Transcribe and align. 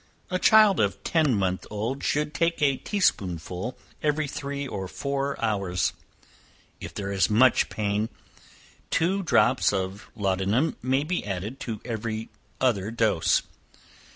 A 0.31 0.39
child 0.39 0.79
of 0.79 1.03
ten 1.03 1.35
months 1.35 1.67
old 1.69 2.03
should 2.03 2.33
take 2.33 2.59
a 2.59 2.77
tea 2.77 2.99
spoonful 2.99 3.77
every 4.01 4.27
three 4.27 4.67
or 4.67 4.87
four 4.87 5.39
hours. 5.45 5.93
If 6.79 6.95
there 6.95 7.11
is 7.11 7.29
much 7.29 7.69
pain, 7.69 8.09
two 8.89 9.21
drops 9.21 9.71
of 9.71 10.09
laudanum 10.15 10.75
may 10.81 11.03
be 11.03 11.23
added 11.23 11.59
to 11.59 11.81
every 11.85 12.29
other 12.59 12.89
dose. 12.89 13.43